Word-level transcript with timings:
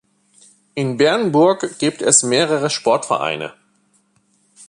In 0.73 0.97
Bernburg 0.97 1.77
gibt 1.77 2.01
es 2.01 2.23
mehrere 2.23 2.71
Sportvereine. 2.71 3.53